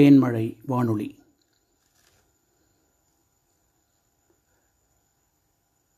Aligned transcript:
தேன்மழை 0.00 0.56
வானொலி. 0.66 1.18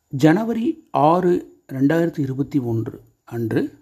ஜனவரி 0.09 0.88
ஆறு 0.90 1.63
ரெண்டாயிரத்தி 1.72 2.19
இருபத்தி 2.19 2.59
ஒன்று 2.59 3.03
அன்று 3.25 3.79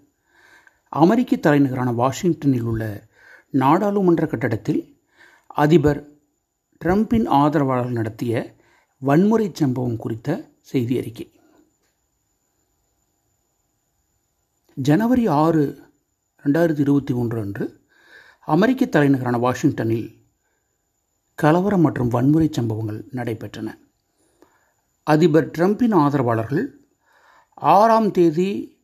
அமெரிக்க 0.89 1.35
தலைநகரான 1.35 1.91
வாஷிங்டனில் 1.91 2.61
உள்ள 2.61 3.07
நாடாளுமன்ற 3.49 4.27
கட்டடத்தில் 4.27 4.97
அதிபர் 5.47 6.19
ட்ரம்பின் 6.85 7.27
ஆதரவாளர்கள் 7.27 7.91
நடத்திய 7.91 8.55
வன்முறை 8.99 9.51
சம்பவம் 9.53 9.97
குறித்த 9.97 10.51
செய்தி 10.61 10.97
அறிக்கை. 10.97 11.31
ஜனவரி 14.73 15.27
ஆறு 15.27 15.81
ரெண்டாயிரத்தி 16.43 16.79
இருபத்தி 16.79 17.13
ஒன்று 17.13 17.39
அன்று 17.39 17.80
அமெரிக்க 18.47 18.85
தலைநகரான 18.85 19.37
வாஷிங்டனில் 19.37 20.07
கலவரம் 21.35 21.81
மற்றும் 21.81 22.07
வன்முறை 22.07 22.49
சம்பவங்கள் 22.51 23.05
நடைபெற்றன. 23.11 23.67
அதிபர் 25.03 25.49
ட்ரம்பின் 25.49 25.93
ஆதரவாளர்கள் 25.95 26.63
ஆறாம் 27.53 28.11
தேதி 28.11 28.77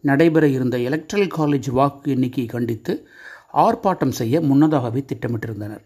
நடைபெற 0.00 0.48
இருந்த 0.48 0.78
எலக்ட்ரல் 0.78 1.26
காலேஜ் 1.26 1.70
வாக்கு 1.70 2.10
எண்ணிக்கையை 2.10 2.52
கண்டித்து 2.52 3.08
ஆர்ப்பாட்டம் 3.52 4.16
செய்ய 4.20 4.40
முன்னதாகவே 4.40 5.04
திட்டமிட்டிருந்தனர். 5.06 5.84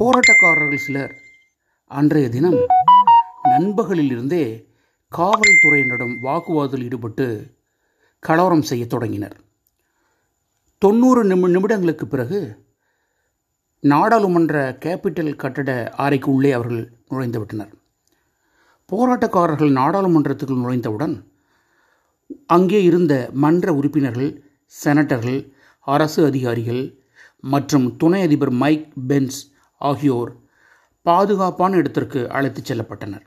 போராட்டக்காரர்கள் 0.00 0.84
சிலர் 0.86 1.14
அன்றைய 1.86 2.28
தினம் 2.28 2.60
நண்பகலில் 3.42 4.10
இருந்தே 4.10 4.44
காவல்துறையினரிடம் 5.12 6.16
வாக்குவாதத்தில் 6.22 6.82
ஈடுபட்டு 6.82 7.56
கலவரம் 8.18 8.62
செய்ய 8.62 8.86
தொடங்கினர். 8.86 9.36
தொண்ணூறு 10.82 11.20
நிமி 11.24 11.48
நிமிடங்களுக்கு 11.54 12.04
பிறகு 12.04 12.38
நாடாளுமன்ற 13.80 14.54
கேபிட்டல் 14.84 15.36
கட்டட 15.36 15.70
அறைக்கு 15.96 16.32
உள்ளே 16.32 16.52
அவர்கள் 16.52 16.82
நுழைந்து 17.08 17.38
விட்டனர். 17.38 17.72
போராட்டக்காரர்கள் 18.92 19.72
நாடாளுமன்றத்துக்குள் 19.80 20.62
நுழைந்தவுடன் 20.64 21.14
அங்கே 22.46 22.82
இருந்த 22.82 23.14
மன்ற 23.32 23.72
உறுப்பினர்கள் 23.72 24.30
செனட்டர்கள் 24.84 25.40
அரசு 25.80 26.24
அதிகாரிகள் 26.24 26.82
மற்றும் 27.40 27.96
துணை 27.96 28.22
அதிபர் 28.22 28.50
மைக் 28.50 28.88
பென்ஸ் 29.06 29.40
ஆகியோர் 29.80 30.32
பாதுகாப்பான 31.06 31.76
இடத்திற்கு 31.76 32.20
அழைத்துச் 32.30 32.72
செல்லப்பட்டனர். 32.72 33.24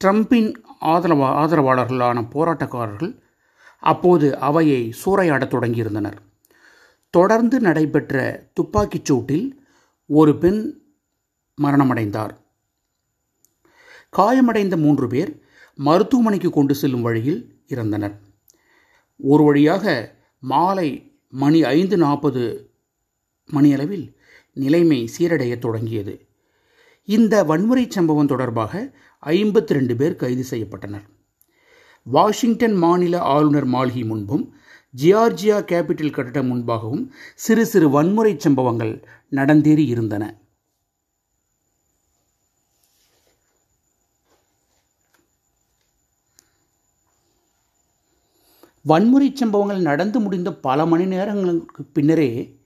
ட்ரம்பின் 0.00 0.50
ஆதரவா 0.94 1.28
ஆதரவாளர்களான 1.42 2.24
போராட்டக்காரர்கள் 2.34 3.12
அப்போது 3.82 4.38
அவையை 4.38 4.80
சூறையாடத் 5.04 5.52
தொடங்கியிருந்தனர். 5.54 6.18
தொடர்ந்து 7.10 7.60
நடைபெற்ற 7.60 8.16
துப்பாக்கிச் 8.54 9.12
சூட்டில் 9.12 9.46
ஒரு 10.06 10.38
பெண் 10.38 10.60
மரணமடைந்தார். 11.62 12.34
காயமடைந்த 14.16 14.76
மூன்று 14.76 15.06
பேர் 15.06 15.32
மருத்துவமனைக்கு 15.74 16.50
கொண்டு 16.50 16.74
செல்லும் 16.74 17.02
வழியில் 17.02 17.40
இறந்தனர். 17.68 18.16
ஒரு 19.16 19.44
வழியாக 19.44 20.14
மாலை 20.38 20.90
மணி 21.28 21.64
ஐந்து 21.64 21.96
நாற்பது 21.96 22.70
மணியளவில் 23.46 24.06
நிலைமை 24.52 25.10
சீரடைய 25.18 25.58
தொடங்கியது. 25.58 26.14
இந்த 27.04 27.44
வன்முறை 27.44 27.86
சம்பவம் 27.88 28.26
தொடர்பாக 28.26 28.90
ஐம்பத்தி 29.26 29.72
ரெண்டு 29.76 29.96
பேர் 29.96 30.16
கைது 30.16 30.44
செய்யப்பட்டனர். 30.50 31.06
வாஷிங்டன் 32.02 32.74
மாநில 32.74 33.20
ஆளுநர் 33.20 33.64
மாளிகை 33.64 34.04
முன்பும் 34.04 34.54
ஜியார்ஜியா 34.96 35.58
கேபிட்டல் 35.70 36.12
கட்டடம் 36.12 36.52
முன்பாகவும் 36.52 37.08
சிறு 37.34 37.66
சிறு 37.66 37.90
வன்முறை 37.90 38.34
சம்பவங்கள் 38.38 39.08
நடந்தேறி 39.30 39.86
இருந்தன. 39.86 40.40
வன்முறை 48.82 49.30
சம்பவங்கள் 49.34 49.80
நடந்து 49.80 50.20
முடிந்த 50.20 50.54
பல 50.54 50.86
மணி 50.86 51.06
நேரங்களுக்கு 51.06 51.84
பின்னரே 51.84 52.60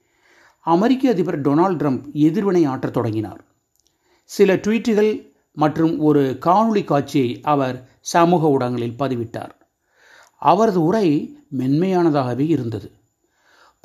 அமெரிக்க 0.61 1.11
அதிபர் 1.11 1.41
டொனால்ட் 1.41 1.79
ட்ரம்ப் 1.79 2.13
எதிர்வினை 2.13 2.65
ஆற்றத் 2.65 2.93
தொடங்கினார். 2.93 3.45
சில 4.25 4.57
ட்வீட்டுகள் 4.57 5.36
மற்றும் 5.63 5.95
ஒரு 6.09 6.23
காணொளி 6.47 6.83
காட்சியை 6.85 7.31
அவர் 7.55 7.77
சமூக 8.13 8.51
ஊடகங்களில் 8.55 9.01
பதிவிட்டார். 9.03 9.55
அவரது 10.43 10.81
உரை 10.85 11.09
மென்மையானதாகவே 11.59 12.47
இருந்தது. 12.55 12.89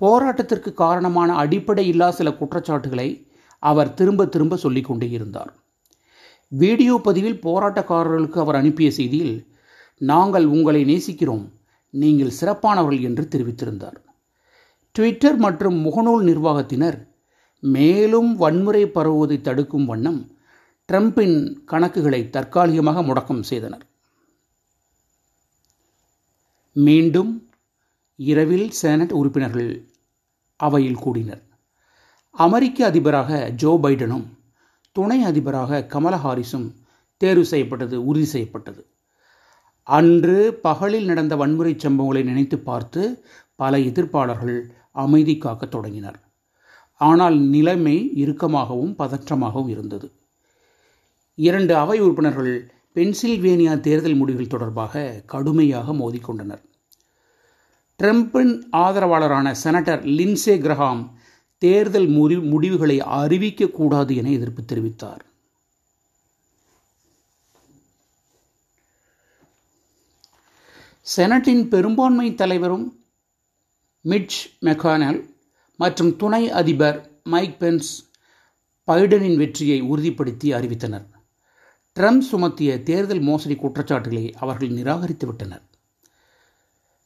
போராட்டத்திற்கு 0.01 0.71
காரணமான 0.83 1.29
அடிப்படை 1.35 1.85
இல்லா 1.87 2.07
சில 2.11 2.29
குற்றச்சாட்டுகளை 2.33 3.09
அவர் 3.63 3.93
திரும்ப 3.93 4.25
திரும்ப 4.25 4.55
சொல்லிக் 4.55 4.87
கொண்டே 4.89 5.09
இருந்தார். 5.09 5.51
வீடியோ 6.51 6.93
பதிவில் 7.03 7.43
போராட்டக்காரர்களுக்கு 7.43 8.39
அவர் 8.39 8.55
அனுப்பிய 8.55 8.89
செய்தியில் 8.97 9.35
நாங்கள் 10.01 10.45
உங்களை 10.55 10.81
நேசிக்கிறோம் 10.91 11.45
நீங்கள் 11.93 12.37
சிறப்பானவர்கள் 12.39 13.07
என்று 13.09 13.23
தெரிவித்திருந்தார். 13.33 13.99
ட்விட்டர் 14.95 15.37
மற்றும் 15.37 15.77
முகநூல் 15.85 16.23
நிர்வாகத்தினர் 16.29 16.97
மேலும் 17.63 18.29
வன்முறை 18.35 18.83
பரவுவதை 18.87 19.37
தடுக்கும் 19.41 19.85
வண்ணம் 19.85 20.21
ட்ரம்பின் 20.89 21.35
கணக்குகளை 21.71 22.19
தற்காலிகமாக 22.29 23.01
முடக்கம் 23.01 23.43
செய்தனர். 23.49 23.85
மீண்டும் 26.75 27.31
இரவில் 28.15 28.67
செனட் 28.69 29.13
உறுப்பினர்கள் 29.19 29.71
அவையில் 30.59 31.01
கூடினர். 31.03 31.43
அமெரிக்க 32.35 32.85
அதிபராக 32.85 33.39
ஜோ 33.61 33.71
பைடனும் 33.83 34.25
துணை 34.95 35.19
அதிபராக 35.23 35.81
கமலா 35.93 36.19
ஹாரிஸும் 36.25 36.67
தேர்வு 37.21 37.45
செய்யப்பட்டது 37.45 37.97
உறுதி 38.05 38.25
செய்யப்பட்டது. 38.25 38.81
அன்று 39.83 40.37
பகலில் 40.61 41.05
நடந்த 41.05 41.35
வன்முறை 41.35 41.73
சம்பவங்களை 41.75 42.23
நினைத்து 42.23 42.59
பார்த்து 42.59 43.03
பல 43.55 43.77
எதிர்ப்பாளர்கள் 43.77 44.59
அமைதி 45.03 45.37
காக்க 45.37 45.65
தொடங்கினர். 45.65 46.19
ஆனால் 47.01 47.37
நிலைமை 47.55 47.97
இறுக்கமாகவும் 48.23 48.95
பதற்றமாகவும் 48.97 49.71
இருந்தது. 49.75 50.09
இரண்டு 51.35 51.75
அவை 51.75 51.99
உறுப்பினர்கள் 51.99 52.71
பென்சில்வேனியா 52.95 53.79
தேர்தல் 53.79 54.15
முடிவுகள் 54.15 54.47
தொடர்பாக 54.47 55.23
கடுமையாக 55.25 55.93
மோதிக்கொண்டனர். 55.93 56.61
ட்ரம்பின் 58.03 58.53
ஆதரவாளரான 58.71 59.55
செனட்டர் 59.63 60.03
லின்சே 60.17 60.55
கிரஹாம் 60.57 61.09
தேர்தல் 61.57 62.07
முடி 62.07 62.37
முடிவுகளை 62.37 62.99
அறிவிக்கக்கூடாது 62.99 64.15
என 64.15 64.29
எதிர்ப்பு 64.29 64.61
தெரிவித்தார். 64.61 65.19
செனட்டின் 71.01 71.67
பெரும்பான்மை 71.67 72.35
தலைவரும் 72.35 73.05
மிட்ச் 74.05 74.39
மெக்கானல் 74.59 75.35
மற்றும் 75.77 76.15
துணை 76.15 76.49
அதிபர் 76.49 77.21
மைக் 77.23 77.59
பென்ஸ் 77.59 78.11
பைடனின் 78.87 79.37
வெற்றியை 79.37 79.81
உறுதிப்படுத்தி 79.81 80.53
அறிவித்தனர். 80.59 81.07
ட்ரம்ப் 82.00 82.25
சுமத்திய 82.31 82.84
தேர்தல் 82.84 83.19
மோசடி 83.19 83.56
குற்றச்சாட்டுகளை 83.56 84.34
அவர்கள் 84.34 84.69
நிராகரித்து 84.69 85.28
விட்டனர் 85.28 85.62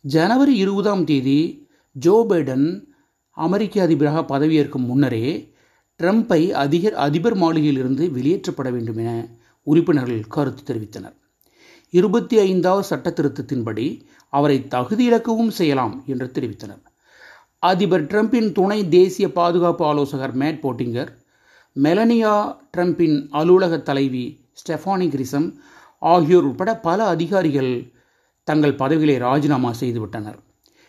ஜனவரி 0.01 0.56
இருபதாம் 0.56 1.03
தேதி 1.03 1.68
ஜோ 1.91 2.25
பைடன் 2.29 2.85
அமெரிக்க 3.29 3.81
அதிபராக 3.81 4.19
பதவியேற்கும் 4.22 4.85
முன்னரே 4.85 5.53
ட்ரம்ப்பை 6.03 6.50
அதிக 6.50 6.91
அதிபர் 6.96 7.38
மாளிகையிலிருந்து 7.38 8.12
வெளியேற்றப்பட 8.12 8.72
வேண்டும் 8.72 8.97
என 8.97 9.28
உறுப்பினர்கள் 9.63 10.23
கருத்து 10.28 10.73
தெரிவித்தனர். 10.73 11.16
இருபத்தி 11.90 12.40
ஐந்தாவது 12.40 12.84
சட்ட 12.84 13.09
திருத்தத்தின்படி 13.09 14.02
அவரை 14.29 14.67
தகுதியிழக்கவும் 14.70 15.47
செய்யலாம் 15.47 16.03
என்று 16.05 16.31
தெரிவித்தனர். 16.34 16.81
அதிபர் 17.59 18.05
ட்ரம்பின் 18.05 18.52
துணை 18.52 18.88
தேசிய 18.88 19.31
பாதுகாப்பு 19.31 19.85
ஆலோசகர் 19.85 20.38
மேட் 20.38 20.64
போட்டிங்கர் 20.64 21.11
மெலனியா 21.76 22.55
ட்ரம்பின் 22.78 23.28
அலுவலக 23.29 23.78
தலைவி 23.79 24.44
ஸ்டெஃபானி 24.61 25.07
கிரிசம் 25.13 25.55
ஆகியோர் 25.99 26.43
உட்பட 26.43 26.78
பல 26.78 27.05
அதிகாரிகள் 27.05 27.93
தங்கள் 28.43 28.75
பதவிகளை 28.75 29.17
ராஜினாமா 29.17 29.72
செய்துவிட்டனர். 29.79 30.37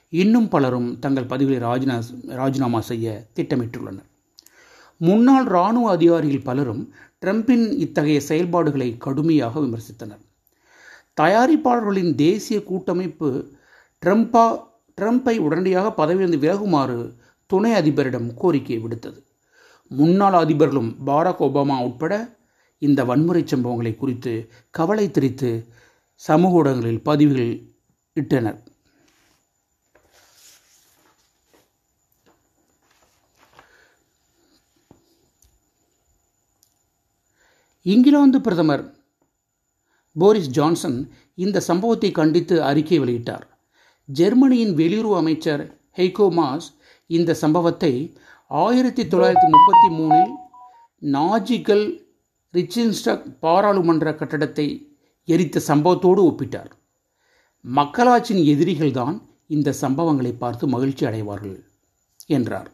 இன்னும் 0.09 0.49
பலரும் 0.49 0.99
தங்கள் 0.99 1.25
பதவிகளை 1.25 1.69
ராஜினா 1.69 2.03
ராஜினாமா 2.25 2.81
செய்ய 2.81 3.27
திட்டமிட்டுள்ளனர். 3.35 4.07
முன்னாள் 4.97 5.45
இராணுவ 5.45 5.91
அதிகாரிகள் 5.91 6.43
பலரும் 6.43 6.93
ட்ரம்பின் 7.25 7.73
இத்தகைய 7.73 8.21
செயல்பாடுகளை 8.21 8.97
கடுமையாக 8.97 9.61
விமர்சித்தனர். 9.61 10.23
தயாரிப்பாளர்களின் 11.21 12.15
தேசிய 12.15 12.63
கூட்டமைப்பு 12.63 13.57
ட்ரம்பா 14.07 14.61
ட்ரம்பை 15.01 15.39
உடனடியாக 15.39 15.93
பதவியிலிருந்து 15.93 16.43
விலகுமாறு 16.47 17.17
துணை 17.47 17.73
அதிபரிடம் 17.73 18.35
கோரிக்கை 18.35 18.79
விடுத்தது. 18.79 19.21
முன்னாள் 19.89 20.33
அதிபர்களும் 20.33 20.97
பாராக் 21.07 21.43
ஒபாமா 21.47 21.85
உட்பட 21.85 22.36
இந்த 22.79 23.05
வன்முறை 23.05 23.43
சம்பவங்களை 23.43 23.97
குறித்து 23.97 24.53
கவலை 24.71 25.11
தெரித்து 25.11 25.51
சமூக 26.15 26.55
ஊடகங்களில் 26.55 27.03
பதிவுகள் 27.03 27.53
இட்டனர். 28.15 28.59
இங்கிலாந்து 37.83 38.41
பிரதமர் 38.41 38.95
போரிஸ் 40.19 40.51
ஜான்சன் 40.51 41.13
இந்த 41.35 41.61
சம்பவத்தை 41.61 42.11
கண்டித்து 42.11 42.63
அறிக்கை 42.63 43.01
வெளியிட்டார். 43.01 43.45
ஜெர்மனியின் 44.05 44.75
வெளியுறவு 44.77 45.17
அமைச்சர் 45.17 45.63
ஹெய்கோ 45.97 46.27
மாஸ் 46.39 46.69
இந்த 47.07 47.35
சம்பவத்தை 47.35 47.93
ஆயிரத்தி 48.47 49.03
தொள்ளாயிரத்தி 49.03 49.49
முப்பத்தி 49.55 49.89
மூணில் 49.99 50.33
நாஜிகள் 51.03 52.06
ரிச்சின்ஸ்டக் 52.57 53.25
பாராளுமன்ற 53.41 54.13
கட்டடத்தை 54.13 54.67
எரித்த 55.29 55.63
சம்பவத்தோடு 55.69 56.23
ஒப்பிட்டார். 56.31 56.73
மக்களாட்சியின் 57.65 58.47
எதிரிகள்தான் 58.53 59.17
இந்த 59.47 59.75
சம்பவங்களை 59.81 60.33
பார்த்து 60.39 60.65
மகிழ்ச்சி 60.67 61.05
அடைவார்கள் 61.07 61.59
என்றார். 62.27 62.69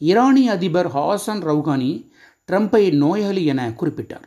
ஈரானிய 0.00 0.50
அதிபர் 0.52 0.88
ஹாசன் 0.88 1.42
ரவுகானி 1.48 1.92
ட்ரம்ப்பை 2.48 2.84
நோயாளி 3.02 3.44
என 3.44 3.62
குறிப்பிட்டார். 3.70 4.26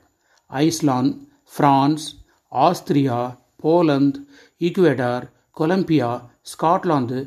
Iceland 0.50 1.18
France 1.58 2.06
Austria 2.52 3.20
Poland 3.64 4.20
Ecuador 4.60 5.26
Colombia 5.58 6.12
Scotland 6.52 7.20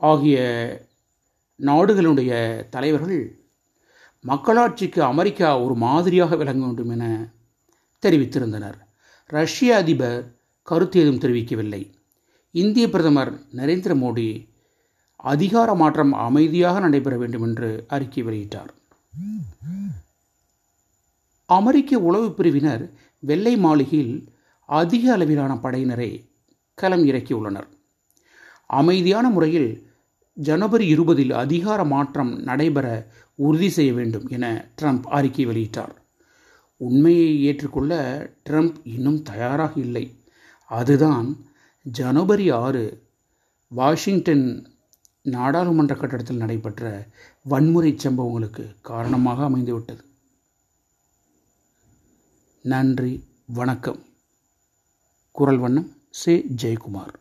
ஆகிய 0.00 0.38
நாடுகளுடைய 1.60 2.32
தலைவர்கள் 2.74 3.20
மக்களாட்சிக்கு 4.26 5.00
அமெரிக்கா 5.02 5.60
ஒரு 5.60 5.74
மாதிரியாக 5.74 6.36
விளங்க 6.36 6.64
வேண்டும் 6.64 6.88
என 6.88 7.04
தெரிவித்திருந்தனர். 8.02 8.78
ரஷ்ய 9.26 9.76
அதிபர் 9.76 10.34
கருத்து 10.62 11.00
ஏதும் 11.00 11.20
தெரிவிக்கவில்லை. 11.20 11.82
இந்திய 12.50 12.90
பிரதமர் 12.90 13.32
நரேந்திர 13.56 13.92
மோடி 14.02 14.48
அதிகார 15.16 15.74
மாற்றம் 15.74 16.12
அமைதியாக 16.12 16.80
நடைபெற 16.80 17.16
வேண்டும் 17.16 17.42
என்று 17.42 17.84
அறிக்கை 17.88 18.24
வெளியிட்டார். 18.24 18.72
அமெரிக்க 21.46 21.98
உளவு 21.98 22.34
பிரிவினர் 22.34 22.90
வெள்ளை 23.18 23.56
மாளிகையில் 23.56 24.32
அதிக 24.66 25.12
அளவிலான 25.12 25.54
படையினரை 25.54 26.10
களம் 26.74 27.04
இறக்கியுள்ளனர். 27.06 27.68
அமைதியான 28.66 29.28
முறையில் 29.30 29.70
ஜனவரி 30.38 30.86
இருபதில் 30.86 31.30
அதிகார 31.30 31.84
மாற்றம் 31.84 32.42
நடைபெற 32.42 33.06
உறுதி 33.34 33.68
செய்ய 33.68 33.92
வேண்டும் 33.92 34.28
என 34.28 34.68
ட்ரம்ப் 34.82 35.02
அறிக்கை 35.02 35.46
வெளியிட்டார். 35.46 35.94
உண்மையை 36.76 37.42
ஏற்றுக்கொள்ள 37.42 37.92
ட்ரம்ப் 38.44 38.74
இன்னும் 38.84 39.22
தயாராக 39.22 39.80
இல்லை. 39.80 40.24
அதுதான் 40.66 41.36
ஜனவரி 41.82 42.50
ஆறு 42.50 43.02
வாஷிங்டன் 43.68 44.70
நாடாளுமன்ற 45.22 45.94
கட்டடத்தில் 45.94 46.36
நடைபெற்ற 46.36 47.06
வன்முறை 47.44 47.98
சம்பவங்களுக்கு 47.98 48.74
காரணமாக 48.82 49.48
அமைந்துவிட்டது. 49.48 50.00
நன்றி 52.62 53.24
வணக்கம். 53.46 53.98
குரல் 55.30 55.58
வண்ணம் 55.58 55.96
சே. 56.10 56.44
ஜெயக்குமார். 56.62 57.14